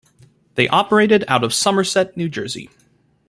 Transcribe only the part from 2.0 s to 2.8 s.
New Jersey.